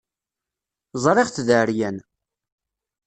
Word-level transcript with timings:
Ẓriɣ-t 1.03 1.37
d 1.47 1.49
aεeryan. 1.55 1.97